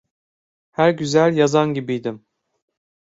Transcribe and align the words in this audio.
Her 0.71 0.91
güzel 0.91 1.33
yazan 1.37 1.73
gibiydim. 1.73 2.25